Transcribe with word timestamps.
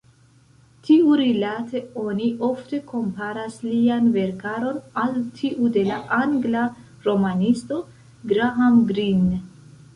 Tiurilate 0.85 1.81
oni 2.03 2.29
ofte 2.47 2.79
komparas 2.93 3.59
lian 3.67 4.09
verkaron 4.17 4.81
al 5.03 5.15
tiu 5.43 5.71
de 5.79 5.87
la 5.93 6.01
angla 6.23 6.67
romanisto 7.09 7.81
Graham 8.35 8.85
Greene. 8.93 9.43